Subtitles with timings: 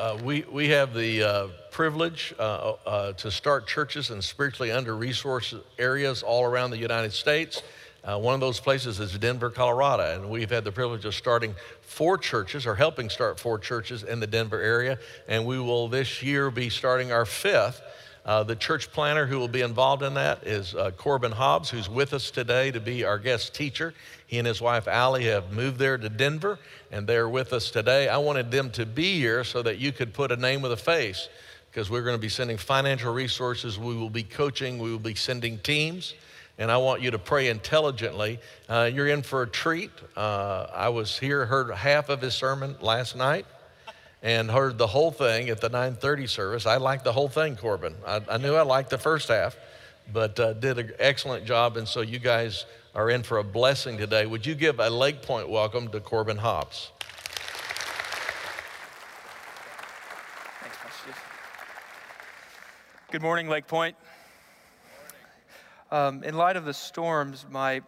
[0.00, 4.94] Uh, we, we have the uh, privilege uh, uh, to start churches in spiritually under
[4.94, 7.62] resourced areas all around the United States.
[8.02, 11.54] Uh, one of those places is Denver, Colorado, and we've had the privilege of starting
[11.82, 14.98] four churches or helping start four churches in the Denver area.
[15.28, 17.82] And we will this year be starting our fifth.
[18.30, 21.90] Uh, the church planter who will be involved in that is uh, Corbin Hobbs, who's
[21.90, 23.92] with us today to be our guest teacher.
[24.28, 26.56] He and his wife Allie have moved there to Denver,
[26.92, 28.06] and they're with us today.
[28.06, 30.76] I wanted them to be here so that you could put a name with a
[30.76, 31.28] face,
[31.72, 33.80] because we're going to be sending financial resources.
[33.80, 34.78] We will be coaching.
[34.78, 36.14] We will be sending teams
[36.56, 38.38] and I want you to pray intelligently.
[38.68, 39.90] Uh, you're in for a treat.
[40.14, 43.46] Uh, I was here, heard half of his sermon last night,
[44.22, 46.66] and heard the whole thing at the 9:30 service.
[46.66, 47.94] I liked the whole thing, Corbin.
[48.06, 49.56] I, I knew I liked the first half,
[50.12, 51.76] but uh, did an excellent job.
[51.76, 54.26] And so you guys are in for a blessing today.
[54.26, 56.90] Would you give a Lake Pointe welcome to Corbin Hobbs?
[63.10, 63.96] Good morning, Lake Pointe.
[65.90, 67.82] Um, in light of the storms, my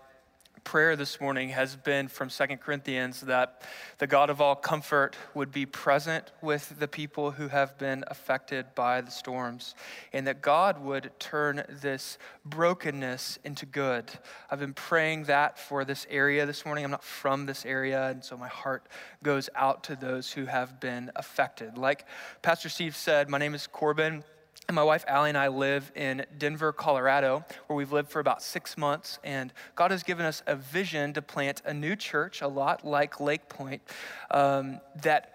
[0.64, 3.62] prayer this morning has been from Second Corinthians that
[3.98, 8.66] the God of all comfort would be present with the people who have been affected
[8.74, 9.74] by the storms,
[10.12, 14.10] and that God would turn this brokenness into good.
[14.50, 16.84] I've been praying that for this area this morning.
[16.84, 18.86] I'm not from this area, and so my heart
[19.22, 21.76] goes out to those who have been affected.
[21.76, 22.06] Like
[22.40, 24.24] Pastor Steve said, my name is Corbin.
[24.68, 28.42] And my wife Allie and I live in Denver, Colorado, where we've lived for about
[28.42, 29.18] six months.
[29.24, 33.20] And God has given us a vision to plant a new church, a lot like
[33.20, 33.82] Lake Pointe,
[34.30, 35.34] um, that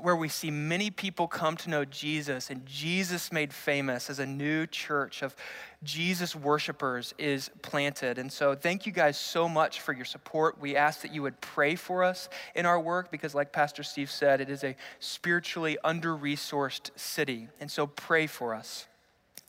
[0.00, 4.26] where we see many people come to know Jesus and Jesus made famous as a
[4.26, 5.36] new church of
[5.82, 8.18] Jesus worshipers is planted.
[8.18, 10.60] And so, thank you guys so much for your support.
[10.60, 14.10] We ask that you would pray for us in our work because, like Pastor Steve
[14.10, 17.48] said, it is a spiritually under resourced city.
[17.60, 18.86] And so, pray for us.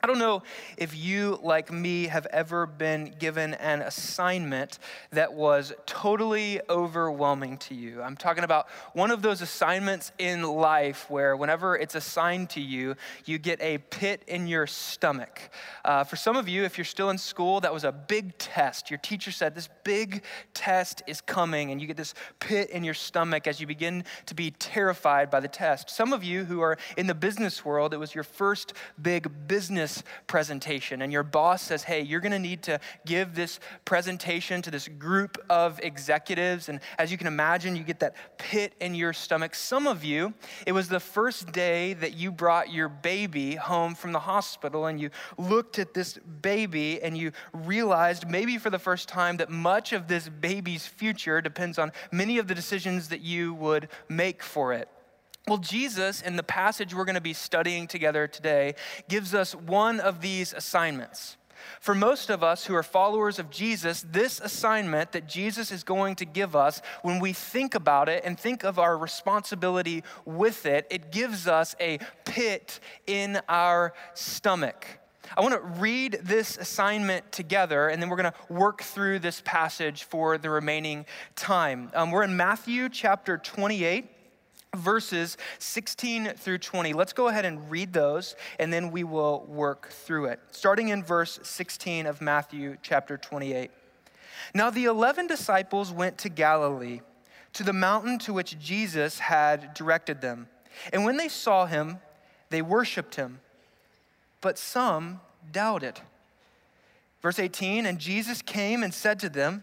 [0.04, 0.42] I don't know
[0.76, 4.78] if you, like me, have ever been given an assignment
[5.12, 8.02] that was totally overwhelming to you.
[8.02, 12.96] I'm talking about one of those assignments in life where, whenever it's assigned to you,
[13.24, 15.40] you get a pit in your stomach.
[15.86, 18.90] Uh, for some of you, if you're still in school, that was a big test.
[18.90, 20.22] Your teacher said, This big
[20.52, 24.34] test is coming, and you get this pit in your stomach as you begin to
[24.34, 25.88] be terrified by the test.
[25.88, 29.93] Some of you who are in the business world, it was your first big business
[30.26, 34.88] presentation, and your boss says, Hey, you're to need to give this presentation to this
[34.88, 36.68] group of executives.
[36.68, 39.54] And as you can imagine, you get that pit in your stomach.
[39.54, 40.34] Some of you,
[40.66, 45.00] it was the first day that you brought your baby home from the hospital, and
[45.00, 49.92] you looked at this baby and you realized, maybe for the first time, that much
[49.92, 54.72] of this baby's future depends on many of the decisions that you would make for
[54.72, 54.88] it.
[55.46, 58.76] Well, Jesus, in the passage we're going to be studying together today,
[59.08, 61.36] gives us one of these assignments.
[61.80, 66.14] For most of us who are followers of Jesus, this assignment that Jesus is going
[66.16, 70.86] to give us, when we think about it and think of our responsibility with it,
[70.90, 74.86] it gives us a pit in our stomach.
[75.36, 79.42] I want to read this assignment together, and then we're going to work through this
[79.44, 81.04] passage for the remaining
[81.36, 81.90] time.
[81.94, 84.13] Um, we're in Matthew chapter 28
[84.74, 86.92] verses 16 through 20.
[86.92, 90.40] Let's go ahead and read those and then we will work through it.
[90.50, 93.70] Starting in verse 16 of Matthew chapter 28.
[94.54, 97.00] Now the 11 disciples went to Galilee,
[97.54, 100.48] to the mountain to which Jesus had directed them.
[100.92, 101.98] And when they saw him,
[102.50, 103.40] they worshiped him,
[104.40, 105.20] but some
[105.50, 106.00] doubted.
[107.22, 109.62] Verse 18 And Jesus came and said to them,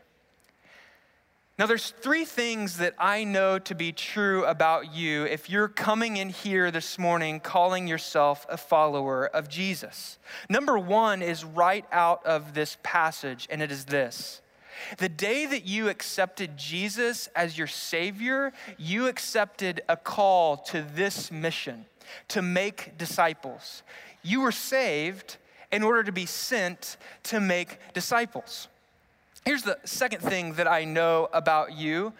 [1.61, 6.17] Now, there's three things that I know to be true about you if you're coming
[6.17, 10.17] in here this morning calling yourself a follower of Jesus.
[10.49, 14.41] Number one is right out of this passage, and it is this.
[14.97, 21.31] The day that you accepted Jesus as your Savior, you accepted a call to this
[21.31, 21.85] mission
[22.29, 23.83] to make disciples.
[24.23, 25.37] You were saved
[25.71, 28.67] in order to be sent to make disciples.
[29.45, 32.13] Here's the second thing that I know about you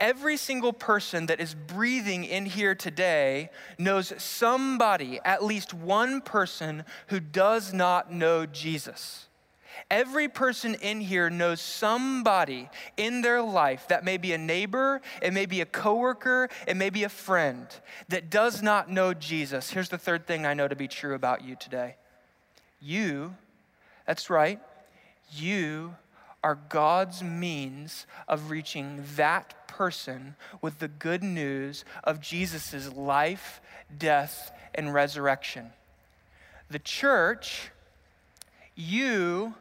[0.00, 6.84] Every single person that is breathing in here today knows somebody, at least one person,
[7.08, 9.26] who does not know Jesus.
[9.90, 15.32] Every person in here knows somebody in their life that may be a neighbor, it
[15.32, 17.66] may be a coworker, it may be a friend
[18.08, 19.70] that does not know Jesus.
[19.70, 21.96] Here's the third thing I know to be true about you today.
[22.80, 23.34] You,
[24.06, 24.60] that's right,
[25.32, 25.96] you
[26.48, 33.60] are God's means of reaching that person with the good news of Jesus' life,
[33.98, 35.72] death, and resurrection.
[36.70, 37.70] The church,
[38.74, 39.56] you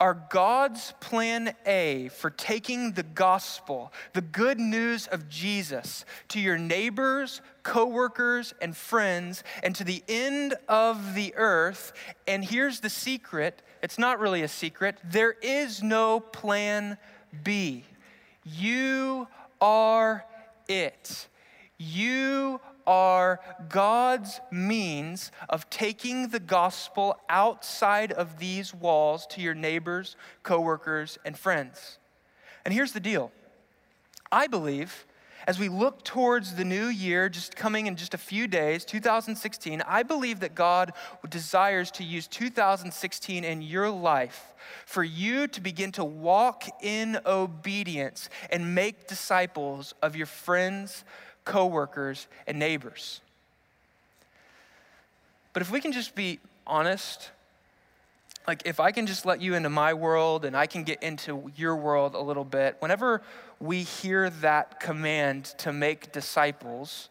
[0.00, 6.58] are God's plan A for taking the gospel, the good news of Jesus, to your
[6.58, 11.92] neighbors, coworkers, and friends, and to the end of the earth.
[12.26, 16.98] And here's the secret it's not really a secret there is no plan
[17.44, 17.84] B.
[18.44, 19.28] You
[19.60, 20.24] are
[20.68, 21.28] it.
[21.76, 23.38] You are
[23.68, 31.38] God's means of taking the gospel outside of these walls to your neighbors, coworkers, and
[31.38, 31.98] friends.
[32.64, 33.30] And here's the deal
[34.32, 35.06] I believe
[35.46, 39.82] as we look towards the new year, just coming in just a few days, 2016,
[39.86, 40.92] I believe that God
[41.30, 44.52] desires to use 2016 in your life
[44.84, 51.02] for you to begin to walk in obedience and make disciples of your friends,
[51.48, 53.20] coworkers, and neighbors.
[55.52, 57.30] But if we can just be honest,
[58.46, 61.50] like if I can just let you into my world and I can get into
[61.56, 63.22] your world a little bit, whenever
[63.58, 67.08] we hear that command to make disciples,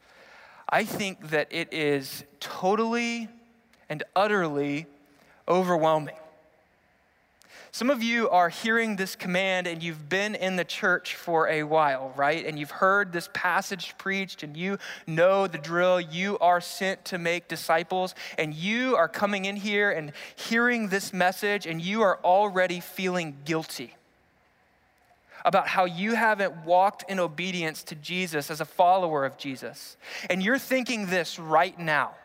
[0.69, 3.27] I think that it is totally
[3.89, 4.85] and utterly
[5.47, 6.15] overwhelming.
[7.77, 11.61] Some of you are hearing this command and you've been in the church for a
[11.61, 12.43] while, right?
[12.43, 16.01] And you've heard this passage preached and you know the drill.
[16.01, 21.13] You are sent to make disciples and you are coming in here and hearing this
[21.13, 23.93] message and you are already feeling guilty
[25.45, 29.97] about how you haven't walked in obedience to Jesus as a follower of Jesus.
[30.31, 32.15] And you're thinking this right now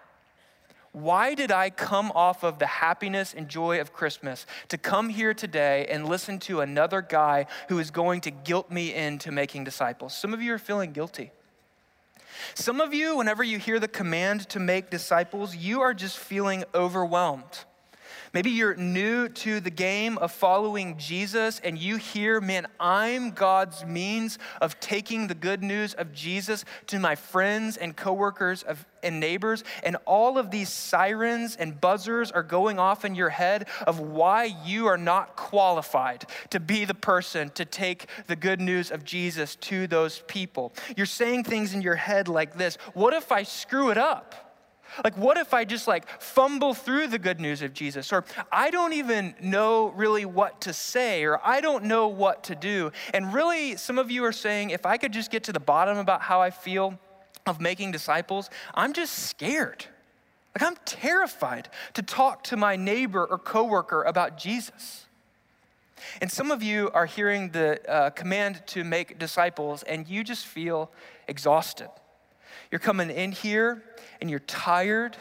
[0.92, 5.32] why did I come off of the happiness and joy of Christmas to come here
[5.32, 10.14] today and listen to another guy who is going to guilt me into making disciples?
[10.14, 11.30] Some of you are feeling guilty.
[12.54, 16.64] Some of you, whenever you hear the command to make disciples, you are just feeling
[16.74, 17.64] overwhelmed.
[18.32, 23.84] Maybe you're new to the game of following Jesus and you hear, man, I'm God's
[23.84, 29.20] means of taking the good news of Jesus to my friends and coworkers of, and
[29.20, 29.64] neighbors.
[29.82, 34.44] And all of these sirens and buzzers are going off in your head of why
[34.64, 39.56] you are not qualified to be the person to take the good news of Jesus
[39.56, 40.73] to those people.
[40.96, 44.41] You're saying things in your head like this What if I screw it up?
[45.04, 48.12] Like, what if I just like fumble through the good news of Jesus?
[48.12, 52.54] Or I don't even know really what to say, or I don't know what to
[52.54, 52.92] do.
[53.14, 55.98] And really, some of you are saying, if I could just get to the bottom
[55.98, 56.98] about how I feel
[57.46, 59.86] of making disciples, I'm just scared.
[60.54, 65.06] Like, I'm terrified to talk to my neighbor or coworker about Jesus.
[66.20, 70.46] And some of you are hearing the uh, command to make disciples, and you just
[70.46, 70.90] feel
[71.28, 71.88] exhausted.
[72.70, 73.82] You're coming in here
[74.22, 75.16] and you're tired,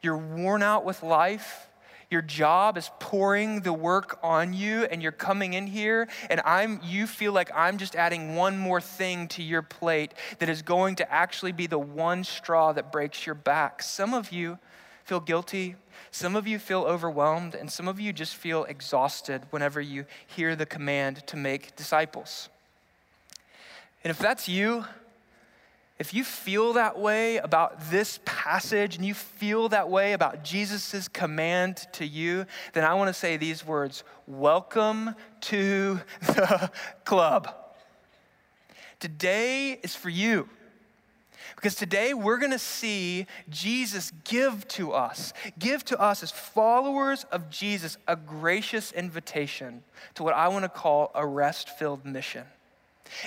[0.00, 1.66] you're worn out with life.
[2.08, 6.80] Your job is pouring the work on you and you're coming in here and I'm
[6.84, 10.94] you feel like I'm just adding one more thing to your plate that is going
[10.96, 13.82] to actually be the one straw that breaks your back.
[13.82, 14.58] Some of you
[15.02, 15.74] feel guilty,
[16.12, 20.54] some of you feel overwhelmed, and some of you just feel exhausted whenever you hear
[20.54, 22.48] the command to make disciples.
[24.04, 24.84] And if that's you,
[25.98, 31.08] if you feel that way about this passage and you feel that way about Jesus'
[31.08, 36.70] command to you, then I want to say these words Welcome to the
[37.04, 37.52] club.
[39.00, 40.48] Today is for you.
[41.56, 47.24] Because today we're going to see Jesus give to us, give to us as followers
[47.32, 49.82] of Jesus, a gracious invitation
[50.14, 52.44] to what I want to call a rest filled mission.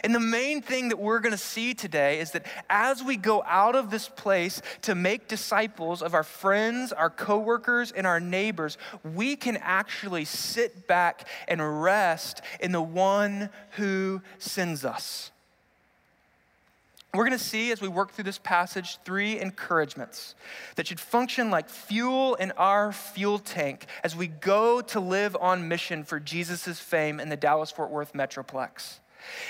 [0.03, 3.43] And the main thing that we're going to see today is that as we go
[3.45, 8.77] out of this place to make disciples of our friends, our coworkers, and our neighbors,
[9.03, 15.31] we can actually sit back and rest in the one who sends us.
[17.13, 20.33] We're going to see as we work through this passage three encouragements
[20.77, 25.67] that should function like fuel in our fuel tank as we go to live on
[25.67, 29.00] mission for Jesus' fame in the Dallas Fort Worth Metroplex.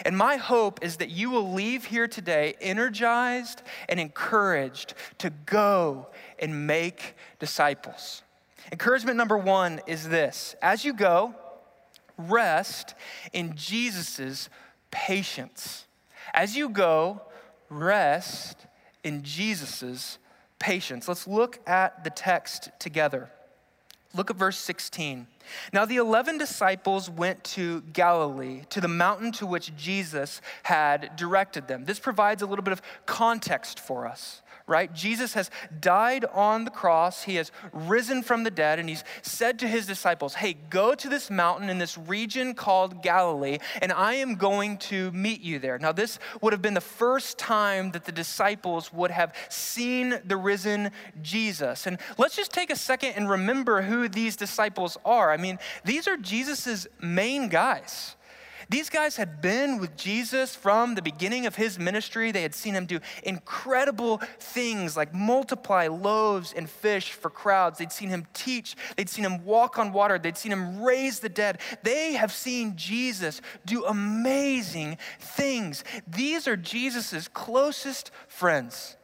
[0.05, 6.07] And my hope is that you will leave here today energized and encouraged to go
[6.39, 8.23] and make disciples.
[8.71, 11.35] Encouragement number one is this as you go,
[12.17, 12.95] rest
[13.33, 14.49] in Jesus'
[14.91, 15.85] patience.
[16.33, 17.21] As you go,
[17.69, 18.67] rest
[19.03, 20.17] in Jesus'
[20.59, 21.07] patience.
[21.07, 23.31] Let's look at the text together.
[24.13, 25.27] Look at verse 16.
[25.74, 31.68] Now, the 11 disciples went to Galilee, to the mountain to which Jesus had directed
[31.68, 31.86] them.
[31.86, 34.91] This provides a little bit of context for us right?
[34.93, 35.51] Jesus has
[35.81, 39.85] died on the cross, he has risen from the dead, and he's said to his
[39.85, 44.77] disciples, Hey, go to this mountain in this region called Galilee, and I am going
[44.77, 45.77] to meet you there.
[45.77, 50.37] Now, this would have been the first time that the disciples would have seen the
[50.37, 51.85] risen Jesus.
[51.85, 55.31] And let's just take a second and remember who these disciples are.
[55.31, 58.15] I mean, these are Jesus's main guys.
[58.71, 62.31] These guys had been with Jesus from the beginning of his ministry.
[62.31, 67.79] They had seen him do incredible things like multiply loaves and fish for crowds.
[67.79, 71.27] They'd seen him teach, they'd seen him walk on water, they'd seen him raise the
[71.27, 71.59] dead.
[71.83, 75.83] They have seen Jesus do amazing things.
[76.07, 78.95] These are Jesus's closest friends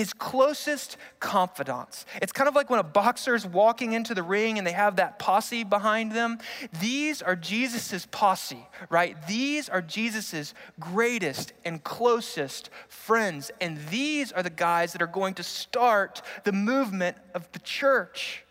[0.00, 2.06] his closest confidants.
[2.22, 5.18] It's kind of like when a boxer's walking into the ring and they have that
[5.18, 6.38] posse behind them.
[6.80, 9.14] These are Jesus's posse, right?
[9.26, 13.50] These are Jesus's greatest and closest friends.
[13.60, 18.44] And these are the guys that are going to start the movement of the church.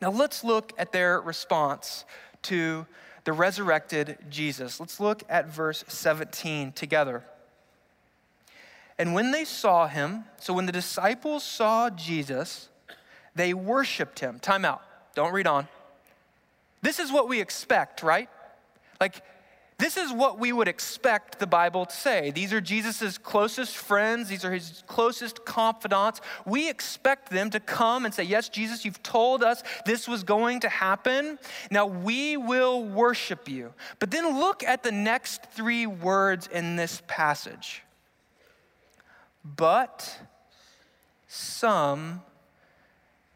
[0.00, 2.06] Now let's look at their response
[2.44, 2.86] to
[3.24, 4.80] the resurrected Jesus.
[4.80, 7.24] Let's look at verse 17 together.
[8.98, 12.68] And when they saw him, so when the disciples saw Jesus,
[13.34, 14.40] they worshiped him.
[14.40, 14.82] Time out.
[15.14, 15.68] Don't read on.
[16.82, 18.28] This is what we expect, right?
[19.00, 19.22] Like,
[19.78, 22.32] this is what we would expect the Bible to say.
[22.32, 26.20] These are Jesus' closest friends, these are his closest confidants.
[26.44, 30.60] We expect them to come and say, Yes, Jesus, you've told us this was going
[30.60, 31.38] to happen.
[31.70, 33.72] Now we will worship you.
[34.00, 37.82] But then look at the next three words in this passage
[39.44, 40.20] but
[41.26, 42.22] some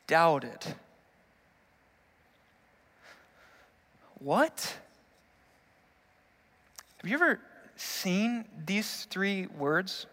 [0.07, 0.59] doubted.
[4.19, 4.77] What?
[7.01, 7.41] Have you ever
[7.77, 10.07] seen these three words?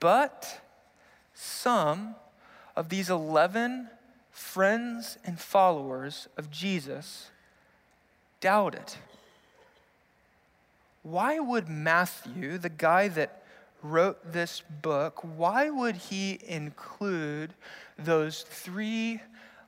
[0.00, 0.60] But
[1.34, 2.14] some
[2.74, 3.88] of these 11
[4.30, 7.30] friends and followers of Jesus
[8.40, 8.94] doubted.
[11.02, 13.42] Why would Matthew, the guy that
[13.82, 17.54] wrote this book, why would he include
[17.98, 19.20] those three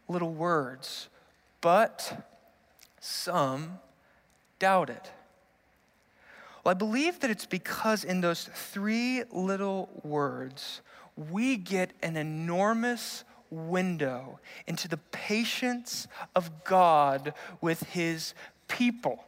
[0.08, 1.08] little words?
[1.60, 2.26] But
[3.00, 3.78] some
[4.58, 5.00] doubted.
[6.64, 10.80] Well, I believe that it's because in those three little words,
[11.16, 18.34] we get an enormous window into the patience of God with his
[18.68, 19.24] people.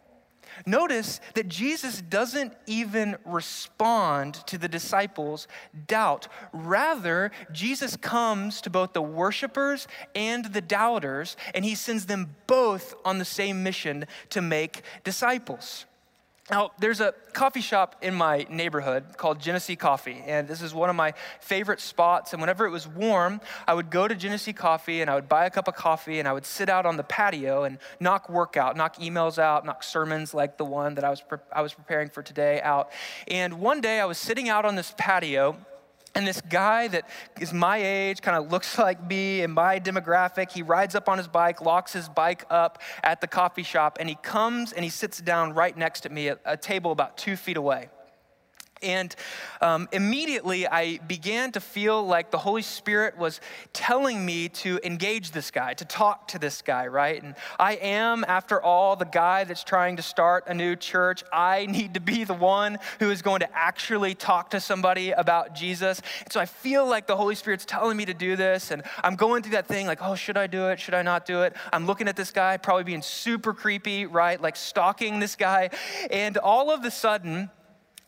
[0.67, 5.49] Notice that Jesus doesn't even respond to the disciples'
[5.87, 6.29] doubt.
[6.53, 12.95] Rather, Jesus comes to both the worshipers and the doubters, and he sends them both
[13.05, 15.87] on the same mission to make disciples.
[16.51, 20.91] Now, there's a coffee shop in my neighborhood called Genesee Coffee, and this is one
[20.91, 22.33] of my favorite spots.
[22.33, 25.47] And whenever it was warm, I would go to Genesee Coffee and I would buy
[25.47, 28.57] a cup of coffee and I would sit out on the patio and knock work
[28.57, 31.73] out, knock emails out, knock sermons like the one that I was, pre- I was
[31.73, 32.91] preparing for today out.
[33.29, 35.57] And one day I was sitting out on this patio
[36.15, 37.09] and this guy that
[37.41, 41.19] is my age, kind of looks like me in my demographic, he rides up on
[41.19, 44.91] his bike, locks his bike up at the coffee shop, and he comes and he
[44.91, 47.89] sits down right next to me at a table about two feet away.
[48.83, 49.15] And
[49.61, 53.41] um, immediately I began to feel like the Holy Spirit was
[53.73, 57.23] telling me to engage this guy, to talk to this guy, right?
[57.23, 61.23] And I am, after all, the guy that's trying to start a new church.
[61.33, 65.55] I need to be the one who is going to actually talk to somebody about
[65.55, 66.01] Jesus.
[66.25, 68.71] And so I feel like the Holy Spirit's telling me to do this.
[68.71, 70.81] And I'm going through that thing like, oh, should I do it?
[70.81, 71.55] Should I not do it?
[71.73, 74.41] I'm looking at this guy, probably being super creepy, right?
[74.41, 75.71] Like stalking this guy.
[76.11, 77.51] And all of a sudden,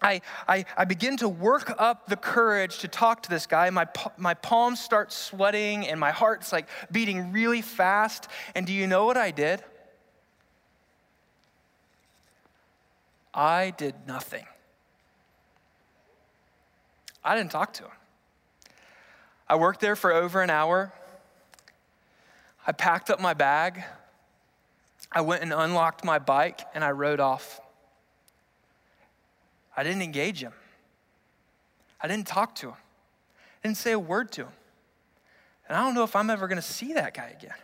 [0.03, 3.71] I, I, I, begin to work up the courage to talk to this guy.
[3.71, 8.29] My, my palms start sweating and my heart's like beating really fast.
[8.55, 9.63] And do you know what I did?
[13.33, 14.45] I did nothing.
[17.25, 17.91] I didn't talk to him.
[19.49, 20.93] I worked there for over an hour.
[22.67, 23.83] I packed up my bag.
[25.11, 27.61] I went and unlocked my bike and I rode off.
[29.77, 30.53] I didn't engage him.
[32.01, 32.77] I didn't talk to him.
[32.77, 34.53] I didn't say a word to him.
[35.69, 37.55] And I don't know if I'm ever going to see that guy again.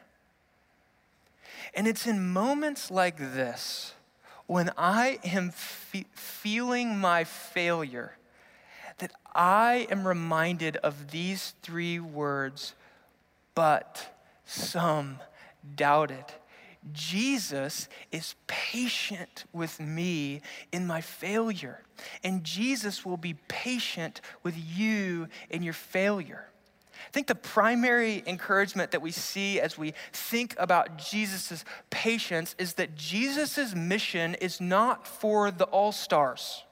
[1.74, 3.94] And it's in moments like this
[4.46, 8.16] when I am fe- feeling my failure
[8.98, 12.74] that I am reminded of these three words,
[13.54, 14.08] but
[14.46, 15.18] some
[15.76, 16.24] doubted.
[16.92, 20.40] Jesus is patient with me
[20.72, 21.82] in my failure,
[22.22, 26.48] and Jesus will be patient with you in your failure.
[26.94, 32.74] I think the primary encouragement that we see as we think about Jesus' patience is
[32.74, 36.64] that Jesus' mission is not for the all stars.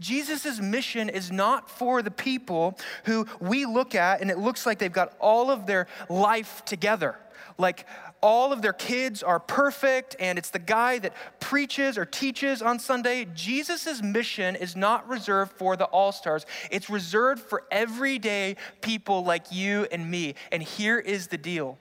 [0.00, 4.78] Jesus' mission is not for the people who we look at and it looks like
[4.78, 7.16] they've got all of their life together.
[7.58, 7.86] Like
[8.24, 12.78] all of their kids are perfect and it's the guy that preaches or teaches on
[12.78, 13.26] Sunday.
[13.34, 19.52] Jesus' mission is not reserved for the all stars, it's reserved for everyday people like
[19.52, 20.36] you and me.
[20.50, 21.76] And here is the deal.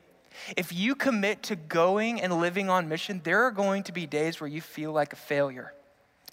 [0.58, 4.42] If you commit to going and living on mission, there are going to be days
[4.42, 5.74] where you feel like a failure.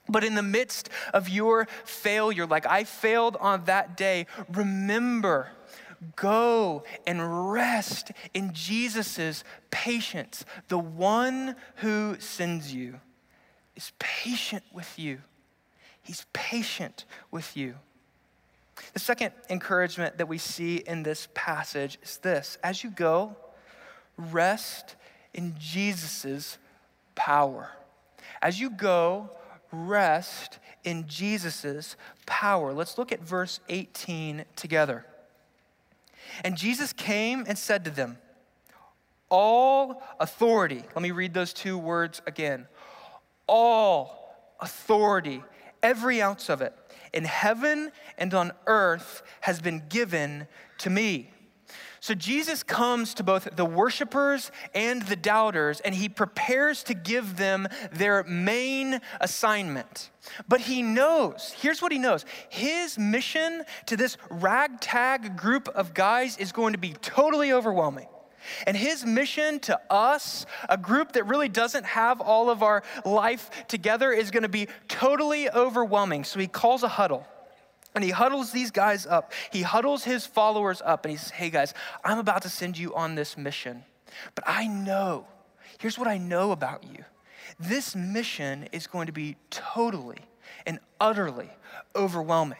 [0.08, 5.50] But in the midst of your failure, like I failed on that day, remember,
[6.16, 10.44] go and rest in Jesus' patience.
[10.68, 13.00] The one who sends you
[13.76, 15.18] is patient with you.
[16.02, 17.74] He's patient with you.
[18.94, 23.36] The second encouragement that we see in this passage is this as you go,
[24.16, 24.96] rest
[25.34, 26.58] in Jesus'
[27.14, 27.70] power.
[28.42, 29.30] As you go,
[29.70, 32.72] rest in Jesus' power.
[32.72, 35.04] Let's look at verse 18 together.
[36.44, 38.18] And Jesus came and said to them,
[39.28, 42.66] All authority, let me read those two words again.
[43.46, 45.42] All authority,
[45.82, 46.74] every ounce of it,
[47.12, 50.46] in heaven and on earth has been given
[50.78, 51.30] to me.
[52.00, 57.36] So Jesus comes to both the worshipers and the doubters, and he prepares to give
[57.36, 60.10] them their main assignment.
[60.48, 66.38] But he knows, here's what he knows his mission to this ragtag group of guys
[66.38, 68.08] is going to be totally overwhelming.
[68.66, 73.50] And his mission to us, a group that really doesn't have all of our life
[73.68, 76.24] together, is going to be totally overwhelming.
[76.24, 77.26] So he calls a huddle.
[77.94, 79.32] And he huddles these guys up.
[79.52, 81.74] He huddles his followers up and he says, Hey guys,
[82.04, 83.84] I'm about to send you on this mission.
[84.34, 85.26] But I know,
[85.78, 87.04] here's what I know about you
[87.58, 90.18] this mission is going to be totally
[90.66, 91.50] and utterly
[91.94, 92.58] overwhelming.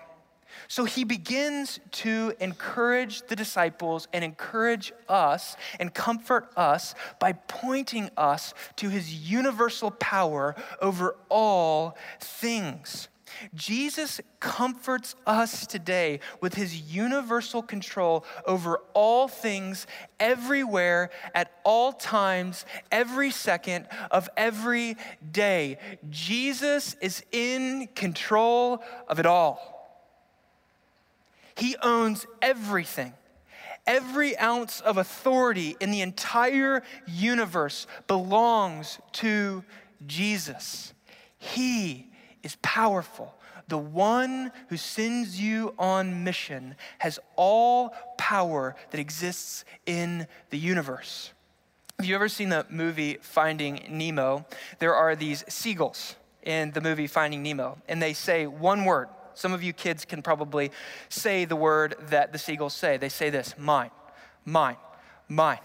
[0.68, 8.10] So he begins to encourage the disciples and encourage us and comfort us by pointing
[8.16, 13.08] us to his universal power over all things.
[13.54, 19.86] Jesus comforts us today with his universal control over all things,
[20.18, 24.96] everywhere, at all times, every second of every
[25.30, 25.78] day.
[26.08, 29.80] Jesus is in control of it all.
[31.54, 33.12] He owns everything.
[33.86, 39.64] Every ounce of authority in the entire universe belongs to
[40.06, 40.94] Jesus.
[41.38, 42.09] He
[42.42, 43.34] is powerful.
[43.68, 51.32] The one who sends you on mission has all power that exists in the universe.
[51.98, 54.46] Have you ever seen the movie Finding Nemo?
[54.78, 59.08] There are these seagulls in the movie Finding Nemo, and they say one word.
[59.34, 60.70] Some of you kids can probably
[61.08, 62.96] say the word that the seagulls say.
[62.96, 63.90] They say this mine,
[64.44, 64.78] mine,
[65.28, 65.60] mine,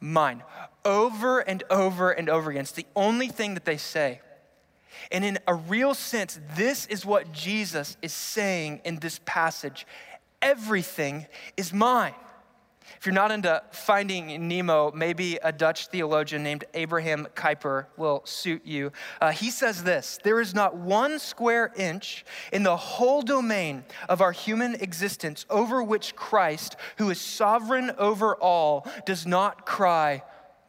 [0.00, 0.42] mine,
[0.84, 2.62] over and over and over again.
[2.62, 4.20] It's the only thing that they say.
[5.10, 9.86] And in a real sense, this is what Jesus is saying in this passage
[10.42, 11.26] everything
[11.56, 12.14] is mine.
[12.98, 18.66] If you're not into finding Nemo, maybe a Dutch theologian named Abraham Kuyper will suit
[18.66, 18.92] you.
[19.20, 24.20] Uh, he says this There is not one square inch in the whole domain of
[24.20, 30.22] our human existence over which Christ, who is sovereign over all, does not cry,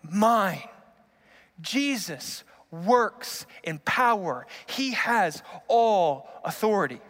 [0.03, 0.63] Mine.
[1.59, 4.47] Jesus works in power.
[4.65, 7.01] He has all authority.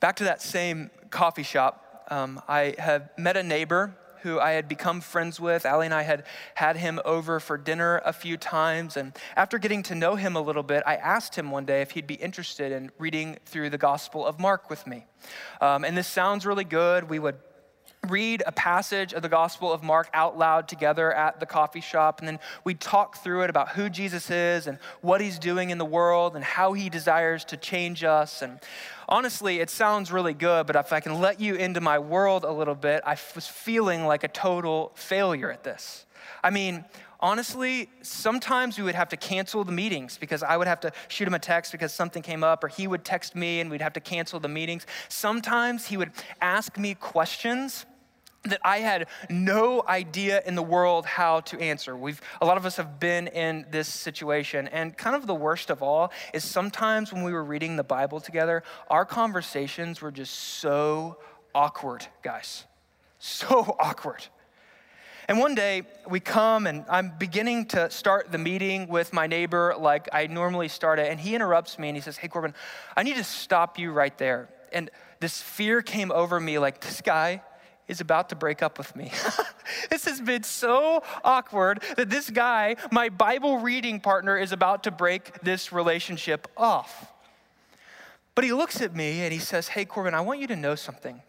[0.00, 4.68] Back to that same coffee shop, um, I have met a neighbor who I had
[4.68, 5.64] become friends with.
[5.64, 8.96] Allie and I had had him over for dinner a few times.
[8.96, 11.92] And after getting to know him a little bit, I asked him one day if
[11.92, 15.06] he'd be interested in reading through the Gospel of Mark with me.
[15.60, 17.08] Um, and this sounds really good.
[17.08, 17.36] We would
[18.10, 22.20] read a passage of the Gospel of Mark out loud together at the coffee shop.
[22.20, 25.78] And then we'd talk through it about who Jesus is and what he's doing in
[25.78, 28.42] the world and how he desires to change us.
[28.42, 28.60] And
[29.08, 32.52] honestly, it sounds really good, but if I can let you into my world a
[32.52, 36.06] little bit, I was feeling like a total failure at this.
[36.42, 36.84] I mean,
[37.20, 41.26] honestly, sometimes we would have to cancel the meetings because I would have to shoot
[41.26, 43.94] him a text because something came up, or he would text me and we'd have
[43.94, 44.86] to cancel the meetings.
[45.08, 47.86] Sometimes he would ask me questions
[48.50, 51.96] that I had no idea in the world how to answer.
[51.96, 55.70] We've a lot of us have been in this situation and kind of the worst
[55.70, 60.34] of all is sometimes when we were reading the Bible together, our conversations were just
[60.34, 61.18] so
[61.54, 62.64] awkward, guys.
[63.18, 64.26] So awkward.
[65.28, 69.74] And one day we come and I'm beginning to start the meeting with my neighbor
[69.76, 71.10] like I normally start it.
[71.10, 72.54] And he interrupts me and he says, Hey, Corbin,
[72.96, 74.48] I need to stop you right there.
[74.72, 77.42] And this fear came over me like, this guy
[77.88, 79.12] is about to break up with me.
[79.90, 84.90] this has been so awkward that this guy, my Bible reading partner, is about to
[84.90, 87.12] break this relationship off.
[88.34, 90.74] But he looks at me and he says, Hey, Corbin, I want you to know
[90.74, 91.22] something.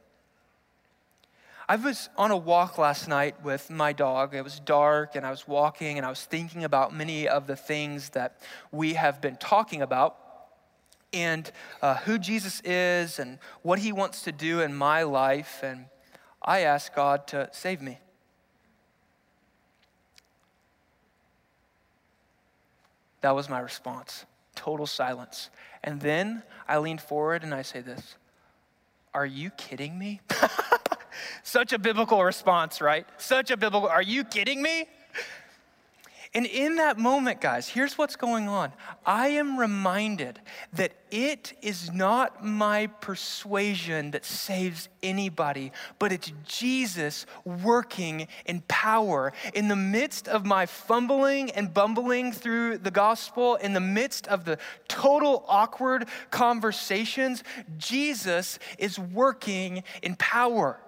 [1.70, 4.34] I was on a walk last night with my dog.
[4.34, 7.58] It was dark, and I was walking, and I was thinking about many of the
[7.58, 8.40] things that
[8.72, 10.16] we have been talking about
[11.12, 15.60] and uh, who Jesus is and what he wants to do in my life.
[15.62, 15.86] And
[16.42, 18.00] I asked God to save me.
[23.22, 24.26] That was my response
[24.58, 25.50] total silence.
[25.84, 28.16] And then I leaned forward and I say this
[29.14, 30.20] Are you kidding me?
[31.44, 33.08] Such a biblical response, right?
[33.18, 34.86] Such a biblical, are you kidding me?
[36.38, 38.72] And in that moment, guys, here's what's going on.
[39.04, 40.40] I am reminded
[40.74, 49.34] that it is not my persuasion that saves anybody, but it's Jesus working in power.
[49.56, 54.46] In the midst of my fumbling and bumbling through the gospel, in the midst of
[54.46, 57.44] the total awkward conversations,
[57.80, 60.80] Jesus is working in power.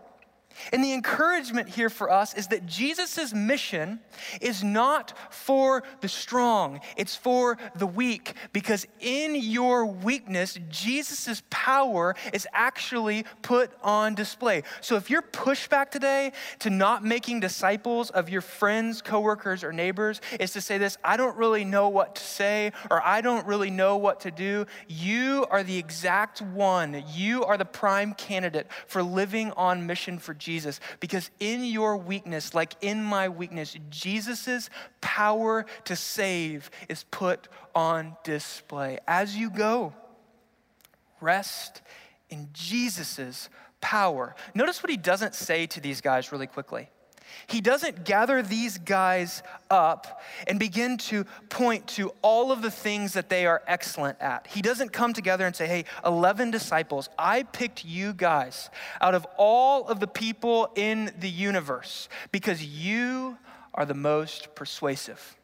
[0.72, 4.00] And the encouragement here for us is that Jesus' mission
[4.42, 8.34] is not for the strong, it's for the weak.
[8.54, 14.64] Because in your weakness, Jesus' power is actually put on display.
[14.82, 20.22] So if your pushback today to not making disciples of your friends, coworkers, or neighbors
[20.40, 23.72] is to say this, I don't really know what to say, or I don't really
[23.72, 27.04] know what to do, you are the exact one.
[27.14, 30.36] You are the prime candidate for living on mission for.
[30.40, 34.70] Jesus because in your weakness, like in my weakness, Jesus'
[35.02, 39.00] power to save is put on display.
[39.08, 39.94] As you go,
[41.22, 41.82] rest
[42.30, 43.50] in Jesus'
[43.82, 44.36] power.
[44.54, 46.90] Notice what he doesn't say to these guys really quickly.
[47.48, 53.14] He doesn't gather these guys up and begin to point to all of the things
[53.14, 54.48] that they are excellent at.
[54.48, 58.70] He doesn't come together and say, hey, 11 disciples, I picked you guys
[59.02, 63.38] out of all of the people in the universe because you
[63.74, 65.39] are the most persuasive.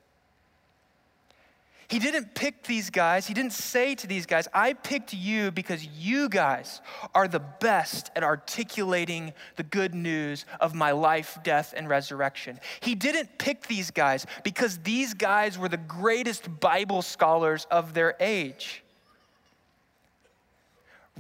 [1.88, 3.28] He didn't pick these guys.
[3.28, 6.82] He didn't say to these guys, I picked you because you guys
[7.13, 12.60] are the best at articulating the good news of my life, death, and resurrection.
[12.80, 18.15] He didn't pick these guys because these guys were the greatest Bible scholars of their
[18.19, 18.84] age.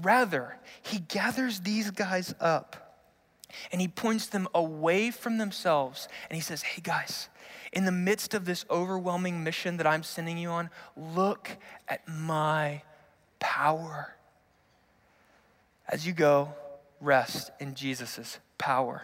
[0.01, 2.97] Rather, he gathers these guys up
[3.71, 7.29] and he points them away from themselves and he says, Hey, guys,
[7.75, 11.49] in the midst of this overwhelming mission that I'm sending you on, look
[11.87, 12.81] at my
[13.39, 14.15] power.
[15.87, 16.53] As you go,
[17.01, 19.03] rest in Jesus' power.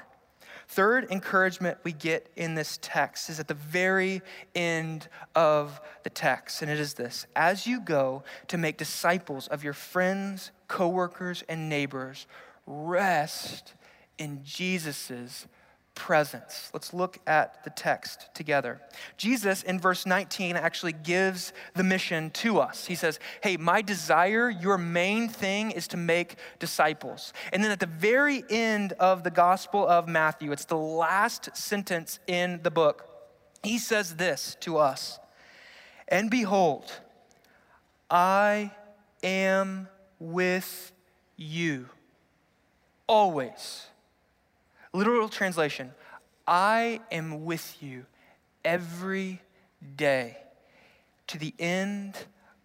[0.70, 4.22] Third encouragement we get in this text is at the very
[4.56, 9.66] end of the text, and it is this As you go to make disciples of
[9.66, 12.26] your friends, coworkers, and neighbors,
[12.66, 13.74] rest
[14.18, 15.46] in Jesus'
[15.96, 16.70] presence.
[16.74, 18.82] Let's look at the text together.
[19.18, 22.86] Jesus, in verse 19, actually gives the mission to us.
[22.86, 27.34] He says, Hey, my desire, your main thing is to make disciples.
[27.52, 32.20] And then at the very end of the Gospel of Matthew, it's the last sentence
[32.28, 33.08] in the book,
[33.64, 35.20] he says this to us
[36.08, 36.92] And behold,
[38.10, 38.72] I
[39.24, 39.88] am
[40.20, 40.92] with
[41.38, 41.90] you
[43.08, 43.88] always
[44.94, 45.92] Literal translation
[46.46, 48.06] I am with you
[48.66, 49.42] every
[49.96, 50.38] day
[51.28, 52.18] to the end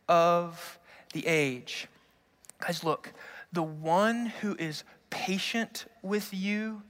[0.08, 0.78] of
[1.12, 1.86] the age.
[2.58, 3.12] Guys, look,
[3.52, 6.82] the one who is patient with you,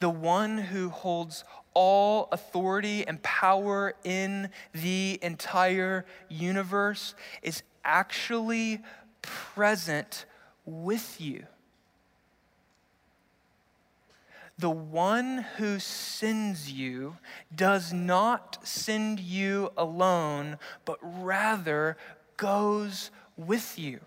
[0.00, 8.80] the one who holds all authority and power in the entire universe, is actually
[9.20, 10.24] present
[10.64, 11.46] with you.
[14.58, 17.16] The one who sends you
[17.54, 21.96] does not send you alone, but rather
[22.36, 24.00] goes with you.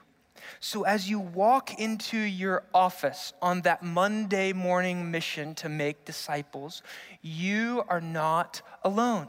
[0.59, 6.83] So, as you walk into your office on that Monday morning mission to make disciples,
[7.21, 9.27] you are not alone.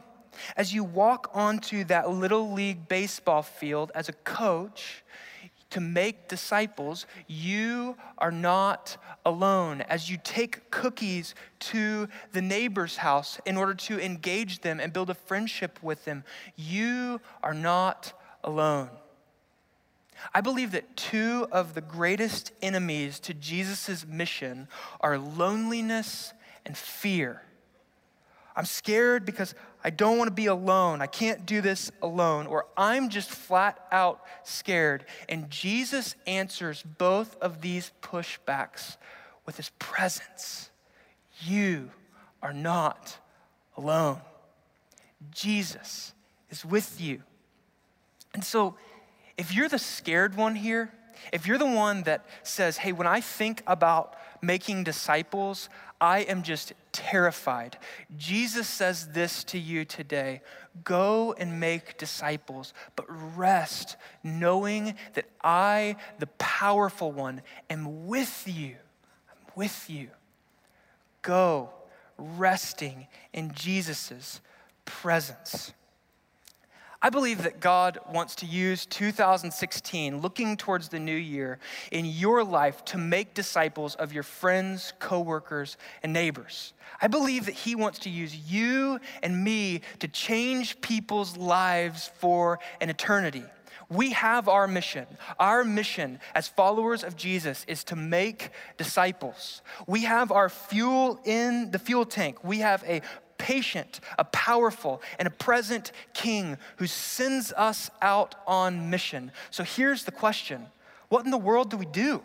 [0.56, 5.02] As you walk onto that little league baseball field as a coach,
[5.76, 9.82] to make disciples, you are not alone.
[9.82, 15.10] As you take cookies to the neighbor's house in order to engage them and build
[15.10, 16.24] a friendship with them,
[16.56, 18.88] you are not alone.
[20.32, 24.68] I believe that two of the greatest enemies to Jesus' mission
[25.02, 26.32] are loneliness
[26.64, 27.42] and fear.
[28.56, 31.02] I'm scared because I don't want to be alone.
[31.02, 32.46] I can't do this alone.
[32.46, 35.04] Or I'm just flat out scared.
[35.28, 38.96] And Jesus answers both of these pushbacks
[39.44, 40.70] with his presence.
[41.42, 41.90] You
[42.42, 43.18] are not
[43.76, 44.20] alone.
[45.30, 46.14] Jesus
[46.50, 47.22] is with you.
[48.32, 48.76] And so,
[49.36, 50.92] if you're the scared one here,
[51.32, 55.68] if you're the one that says, hey, when I think about making disciples,
[56.00, 57.78] I am just terrified.
[58.16, 60.42] Jesus says this to you today
[60.84, 68.76] Go and make disciples, but rest knowing that I, the powerful one, am with you.
[69.30, 70.10] I'm with you.
[71.22, 71.70] Go
[72.18, 74.40] resting in Jesus'
[74.84, 75.72] presence.
[77.06, 81.60] I believe that God wants to use 2016, looking towards the new year,
[81.92, 86.72] in your life to make disciples of your friends, coworkers, and neighbors.
[87.00, 92.58] I believe that He wants to use you and me to change people's lives for
[92.80, 93.44] an eternity.
[93.88, 95.06] We have our mission.
[95.38, 99.62] Our mission as followers of Jesus is to make disciples.
[99.86, 102.42] We have our fuel in the fuel tank.
[102.42, 103.02] We have a
[103.46, 109.30] patient, a powerful, and a present king who sends us out on mission.
[109.52, 110.66] So here's the question
[111.10, 112.22] What in the world do we do?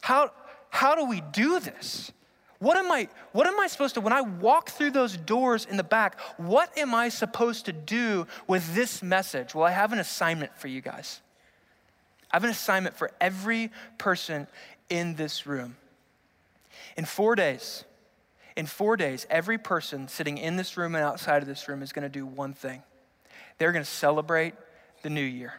[0.00, 0.32] How,
[0.70, 2.10] how do we do this?
[2.58, 5.76] What am, I, what am I supposed to, when I walk through those doors in
[5.76, 9.54] the back, what am I supposed to do with this message?
[9.54, 11.20] Well, I have an assignment for you guys.
[12.30, 14.46] I have an assignment for every person
[14.88, 15.76] in this room.
[16.96, 17.84] In four days,
[18.56, 21.92] in four days, every person sitting in this room and outside of this room is
[21.92, 22.82] going to do one thing
[23.58, 24.54] they're going to celebrate
[25.02, 25.54] the new year.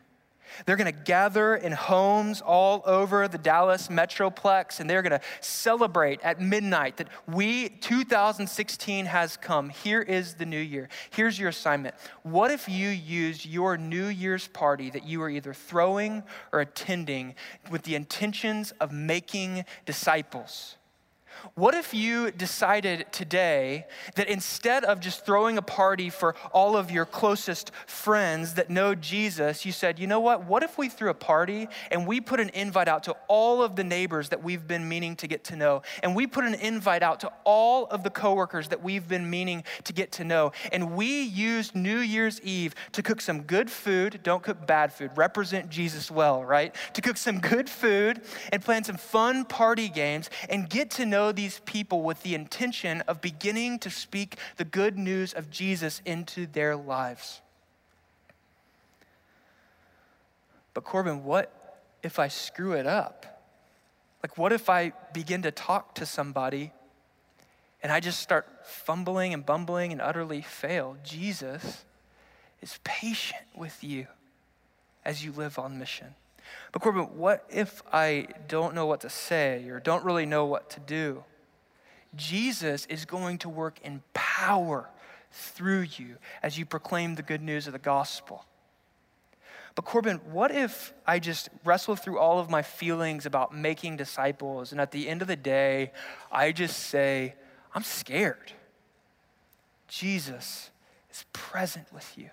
[0.65, 5.21] They're going to gather in homes all over the Dallas Metroplex and they're going to
[5.41, 9.69] celebrate at midnight that we, 2016, has come.
[9.69, 10.89] Here is the new year.
[11.09, 11.95] Here's your assignment.
[12.23, 17.35] What if you used your New Year's party that you were either throwing or attending
[17.69, 20.77] with the intentions of making disciples?
[21.53, 26.89] What if you decided today that instead of just throwing a party for all of
[26.89, 30.45] your closest friends that know Jesus, you said, you know what?
[30.45, 33.75] What if we threw a party and we put an invite out to all of
[33.75, 35.83] the neighbors that we've been meaning to get to know?
[36.01, 39.63] And we put an invite out to all of the coworkers that we've been meaning
[39.83, 40.51] to get to know.
[40.71, 44.21] And we used New Year's Eve to cook some good food.
[44.23, 45.11] Don't cook bad food.
[45.15, 46.73] Represent Jesus well, right?
[46.93, 51.31] To cook some good food and plan some fun party games and get to know
[51.35, 56.45] these people with the intention of beginning to speak the good news of Jesus into
[56.45, 57.41] their lives.
[60.73, 63.41] But, Corbin, what if I screw it up?
[64.21, 66.71] Like, what if I begin to talk to somebody
[67.83, 70.97] and I just start fumbling and bumbling and utterly fail?
[71.03, 71.85] Jesus
[72.61, 74.07] is patient with you
[75.05, 76.15] as you live on mission.
[76.71, 80.69] But, Corbin, what if I don't know what to say or don't really know what
[80.71, 81.23] to do?
[82.15, 84.89] Jesus is going to work in power
[85.31, 88.45] through you as you proclaim the good news of the gospel.
[89.75, 94.71] But Corbin, what if I just wrestle through all of my feelings about making disciples,
[94.71, 95.91] and at the end of the day,
[96.31, 97.35] I just say,
[97.73, 98.53] I'm scared?
[99.89, 100.71] Jesus
[101.11, 102.29] is present with you.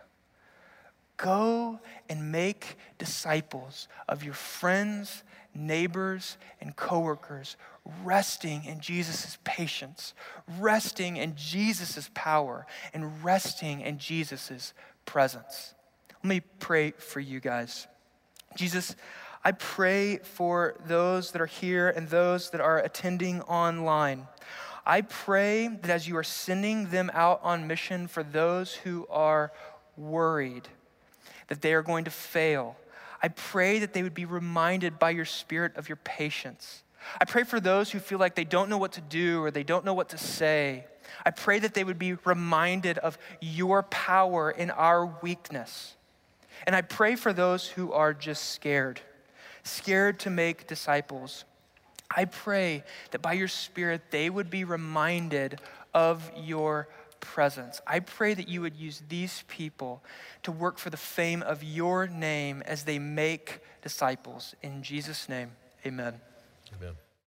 [1.23, 5.23] Go and make disciples of your friends
[5.55, 7.57] neighbors, and coworkers,
[8.05, 10.15] resting in Jesus' patience,
[10.59, 14.73] resting in Jesus' power, and resting in Jesus'
[15.05, 15.75] presence.
[16.23, 17.87] Let me pray for you guys.
[18.57, 18.95] Jesus,
[19.45, 24.29] I pray for those that are here and those that are attending online.
[24.87, 29.53] I pray that as you are sending them out on mission for those who are
[29.97, 30.69] worried
[31.53, 32.77] that they are going to fail,
[33.23, 36.83] I pray that they would be reminded by your Spirit of your patience.
[37.21, 39.63] I pray for those who feel like they don't know what to do or they
[39.63, 40.87] don't know what to say.
[41.27, 45.95] I pray that they would be reminded of your power in our weakness.
[46.67, 49.03] And I pray for those who are just scared,
[49.63, 51.45] scared to make disciples.
[52.11, 55.61] I pray that by your Spirit they would be reminded
[55.93, 56.89] of your
[57.23, 57.81] presence.
[57.87, 60.05] I pray that you would use these people
[60.43, 64.55] to work for the fame of your name as they make disciples.
[64.63, 65.53] In Jesus' name,
[65.87, 66.21] amen.
[66.77, 66.95] Amen.